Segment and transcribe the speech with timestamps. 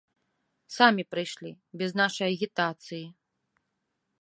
[0.75, 1.51] Самі прыйшлі,
[1.81, 3.03] без нашай агітацыі.